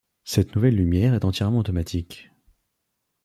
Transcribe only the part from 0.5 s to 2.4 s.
nouvelle lumière est entièrement automatique.